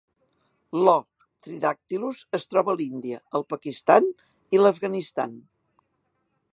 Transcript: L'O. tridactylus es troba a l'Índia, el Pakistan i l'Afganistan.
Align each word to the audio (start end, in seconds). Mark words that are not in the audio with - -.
L'O. 0.85 0.93
tridactylus 1.47 2.23
es 2.39 2.49
troba 2.53 2.75
a 2.75 2.77
l'Índia, 2.81 3.21
el 3.41 3.47
Pakistan 3.55 4.09
i 4.57 4.63
l'Afganistan. 4.63 5.41